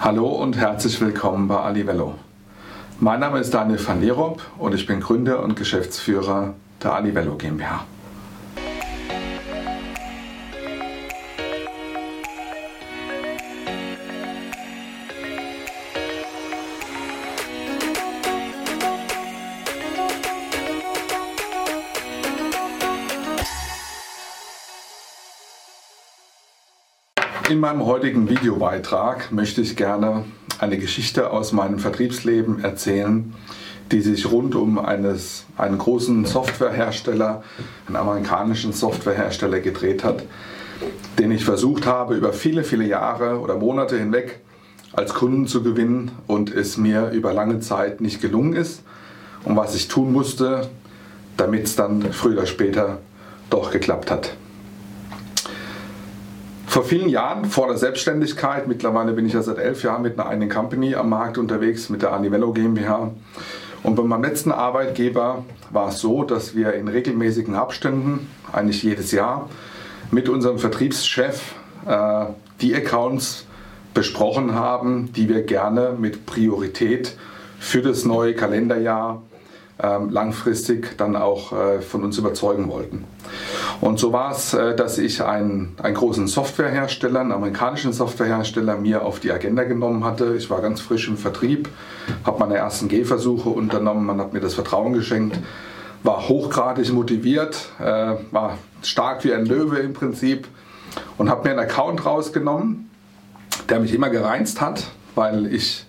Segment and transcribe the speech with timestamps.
[0.00, 2.14] Hallo und herzlich willkommen bei Alivello.
[3.00, 7.84] Mein Name ist Daniel van Lerop und ich bin Gründer und Geschäftsführer der Alivello GmbH.
[27.48, 30.24] In meinem heutigen Videobeitrag möchte ich gerne
[30.58, 33.32] eine Geschichte aus meinem Vertriebsleben erzählen,
[33.90, 37.42] die sich rund um eines, einen großen Softwarehersteller,
[37.86, 40.24] einen amerikanischen Softwarehersteller gedreht hat,
[41.18, 44.40] den ich versucht habe, über viele, viele Jahre oder Monate hinweg
[44.92, 48.82] als Kunden zu gewinnen und es mir über lange Zeit nicht gelungen ist
[49.44, 50.68] und was ich tun musste,
[51.38, 52.98] damit es dann früher oder später
[53.48, 54.36] doch geklappt hat.
[56.78, 60.28] Vor vielen Jahren, vor der Selbstständigkeit, mittlerweile bin ich ja seit elf Jahren mit einer
[60.28, 63.10] eigenen Company am Markt unterwegs, mit der Anivello GmbH.
[63.82, 69.10] Und bei meinem letzten Arbeitgeber war es so, dass wir in regelmäßigen Abständen, eigentlich jedes
[69.10, 69.50] Jahr,
[70.12, 72.26] mit unserem Vertriebschef äh,
[72.60, 73.46] die Accounts
[73.92, 77.16] besprochen haben, die wir gerne mit Priorität
[77.58, 79.20] für das neue Kalenderjahr
[79.80, 83.04] langfristig dann auch äh, von uns überzeugen wollten.
[83.80, 89.04] Und so war es, äh, dass ich einen, einen großen Softwarehersteller, einen amerikanischen Softwarehersteller, mir
[89.04, 90.34] auf die Agenda genommen hatte.
[90.36, 91.68] Ich war ganz frisch im Vertrieb,
[92.24, 95.38] habe meine ersten Gehversuche unternommen, man hat mir das Vertrauen geschenkt,
[96.02, 100.48] war hochgradig motiviert, äh, war stark wie ein Löwe im Prinzip
[101.18, 102.90] und habe mir einen Account rausgenommen,
[103.68, 105.87] der mich immer gereizt hat, weil ich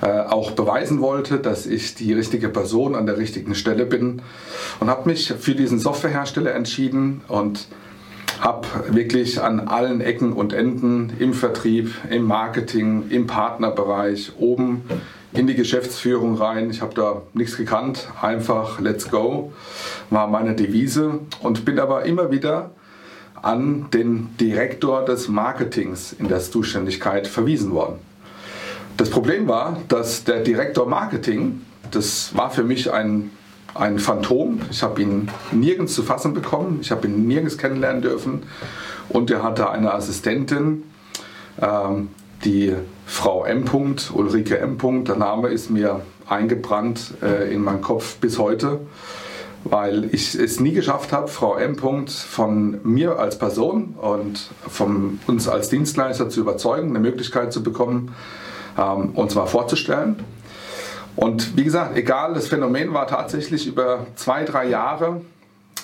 [0.00, 4.20] auch beweisen wollte, dass ich die richtige Person an der richtigen Stelle bin
[4.78, 7.66] und habe mich für diesen Softwarehersteller entschieden und
[8.40, 14.82] habe wirklich an allen Ecken und Enden im Vertrieb, im Marketing, im Partnerbereich, oben
[15.32, 16.70] in die Geschäftsführung rein.
[16.70, 19.52] Ich habe da nichts gekannt, einfach let's go
[20.10, 22.70] war meine Devise und bin aber immer wieder
[23.42, 27.98] an den Direktor des Marketings in der Zuständigkeit verwiesen worden.
[28.96, 33.30] Das Problem war, dass der Direktor Marketing, das war für mich ein,
[33.74, 34.60] ein Phantom.
[34.70, 38.44] Ich habe ihn nirgends zu fassen bekommen, ich habe ihn nirgends kennenlernen dürfen.
[39.10, 40.84] Und er hatte eine Assistentin,
[41.60, 42.08] ähm,
[42.44, 42.74] die
[43.04, 43.64] Frau M.
[44.14, 45.04] Ulrike M.
[45.04, 48.80] Der Name ist mir eingebrannt äh, in meinen Kopf bis heute,
[49.64, 51.76] weil ich es nie geschafft habe, Frau M.
[52.08, 58.14] von mir als Person und von uns als Dienstleister zu überzeugen, eine Möglichkeit zu bekommen,
[58.78, 60.16] ähm, uns mal vorzustellen.
[61.16, 65.22] Und wie gesagt, egal, das Phänomen war tatsächlich über zwei, drei Jahre,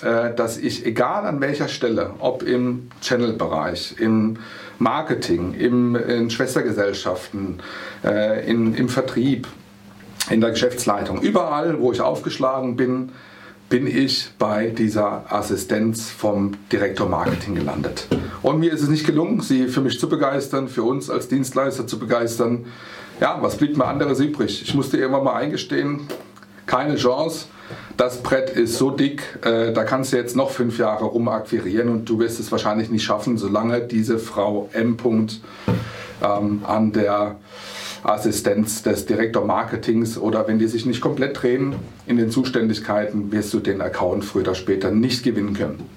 [0.03, 4.37] äh, dass ich, egal an welcher Stelle, ob im Channel-Bereich, im
[4.77, 7.61] Marketing, im, in Schwestergesellschaften,
[8.03, 9.47] äh, in, im Vertrieb,
[10.29, 13.11] in der Geschäftsleitung, überall, wo ich aufgeschlagen bin,
[13.73, 18.05] bin ich bei dieser Assistenz vom Direktor Marketing gelandet.
[18.43, 21.87] Und mir ist es nicht gelungen, sie für mich zu begeistern, für uns als Dienstleister
[21.87, 22.65] zu begeistern.
[23.19, 24.61] Ja, was blieb mir anderes übrig?
[24.61, 26.01] Ich musste irgendwann mal eingestehen,
[26.67, 27.47] keine Chance.
[27.97, 32.07] Das Brett ist so dick, äh, da kannst du jetzt noch fünf Jahre rumakquirieren und
[32.07, 34.97] du wirst es wahrscheinlich nicht schaffen, solange diese Frau M.
[36.21, 37.37] Ähm, an der
[38.03, 41.75] Assistenz des Direktor Marketings oder wenn die sich nicht komplett drehen
[42.05, 45.89] in den Zuständigkeiten, wirst du den Account früher oder später nicht gewinnen können.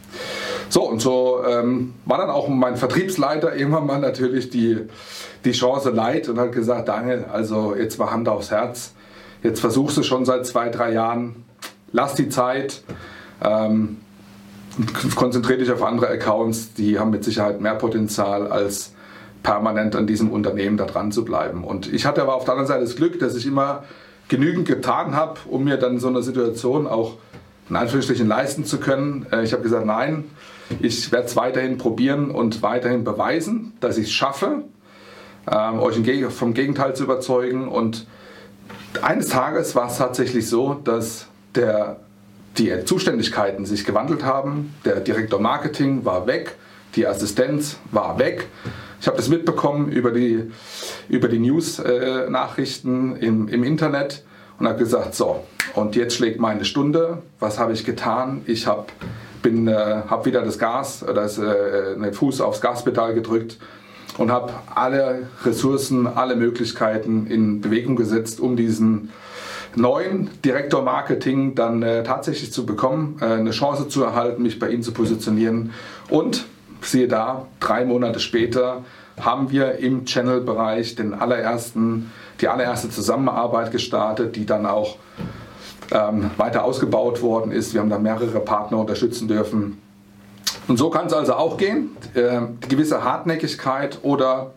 [0.69, 4.79] So, und so ähm, war dann auch mein Vertriebsleiter irgendwann mal natürlich die,
[5.45, 8.95] die Chance leid und hat gesagt, Daniel, also jetzt war Hand aufs Herz,
[9.43, 11.45] jetzt versuchst du schon seit zwei, drei Jahren,
[11.93, 12.83] lass die Zeit,
[13.43, 13.99] ähm,
[15.15, 18.93] konzentriere dich auf andere Accounts, die haben mit Sicherheit mehr Potenzial als
[19.47, 21.63] permanent an diesem Unternehmen da dran zu bleiben.
[21.63, 23.85] Und ich hatte aber auf der anderen Seite das Glück, dass ich immer
[24.27, 27.15] genügend getan habe, um mir dann so eine Situation auch
[27.71, 29.25] in Anführungsstrichen leisten zu können.
[29.31, 30.25] Äh, ich habe gesagt, nein,
[30.81, 34.65] ich werde es weiterhin probieren und weiterhin beweisen, dass ich es schaffe,
[35.49, 35.97] ähm, euch
[36.31, 37.69] vom Gegenteil zu überzeugen.
[37.69, 38.09] Und
[39.01, 42.01] eines Tages war es tatsächlich so, dass der,
[42.59, 44.75] die Zuständigkeiten sich gewandelt haben.
[44.85, 46.57] Der Direktor Marketing war weg,
[46.97, 48.49] die Assistenz war weg.
[49.01, 50.51] Ich habe das mitbekommen über die,
[51.09, 54.25] über die News-Nachrichten äh, im, im Internet
[54.59, 55.45] und habe gesagt, so,
[55.75, 57.23] und jetzt schlägt meine Stunde.
[57.39, 58.43] Was habe ich getan?
[58.47, 58.87] Ich habe
[59.45, 63.59] äh, habe wieder das Gas, das, äh, den Fuß aufs Gaspedal gedrückt
[64.19, 69.13] und habe alle Ressourcen, alle Möglichkeiten in Bewegung gesetzt, um diesen
[69.77, 74.71] neuen Direktor Marketing dann äh, tatsächlich zu bekommen, äh, eine Chance zu erhalten, mich bei
[74.71, 75.73] ihm zu positionieren
[76.09, 76.47] und
[76.81, 78.85] siehe da, drei Monate später
[79.21, 84.97] haben wir im Channel-Bereich den allerersten, die allererste Zusammenarbeit gestartet, die dann auch
[85.91, 87.73] ähm, weiter ausgebaut worden ist.
[87.73, 89.81] Wir haben da mehrere Partner unterstützen dürfen.
[90.69, 91.91] Und so kann es also auch gehen.
[92.15, 94.53] Äh, gewisse Hartnäckigkeit oder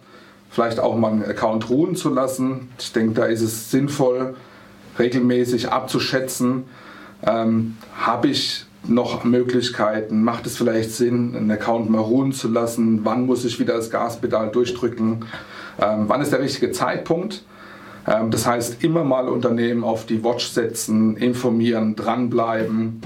[0.50, 2.69] vielleicht auch mal einen Account ruhen zu lassen.
[2.80, 4.36] Ich denke, da ist es sinnvoll,
[4.98, 6.66] regelmäßig abzuschätzen,
[7.25, 13.02] ähm, habe ich noch Möglichkeiten, macht es vielleicht Sinn, einen Account mal ruhen zu lassen,
[13.04, 15.26] wann muss ich wieder das Gaspedal durchdrücken,
[15.82, 17.44] ähm, wann ist der richtige Zeitpunkt.
[18.08, 23.02] Ähm, das heißt, immer mal Unternehmen auf die Watch setzen, informieren, dranbleiben,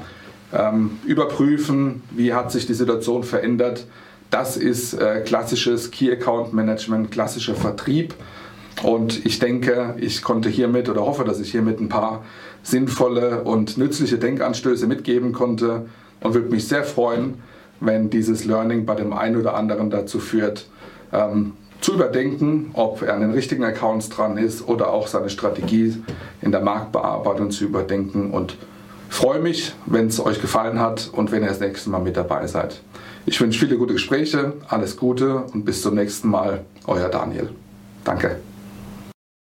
[0.53, 3.87] ähm, überprüfen, wie hat sich die Situation verändert.
[4.29, 8.13] Das ist äh, klassisches Key Account Management, klassischer Vertrieb.
[8.83, 12.23] Und ich denke, ich konnte hiermit oder hoffe, dass ich hiermit ein paar
[12.63, 15.87] sinnvolle und nützliche Denkanstöße mitgeben konnte
[16.21, 17.35] und würde mich sehr freuen,
[17.79, 20.67] wenn dieses Learning bei dem einen oder anderen dazu führt,
[21.11, 26.01] ähm, zu überdenken, ob er an den richtigen Accounts dran ist oder auch seine Strategie
[26.41, 28.57] in der Marktbearbeitung zu überdenken und
[29.09, 32.47] freue mich, wenn es euch gefallen hat und wenn ihr das nächste Mal mit dabei
[32.47, 32.81] seid.
[33.25, 37.49] Ich wünsche viele gute Gespräche, alles Gute und bis zum nächsten Mal, euer Daniel.
[38.03, 38.37] Danke.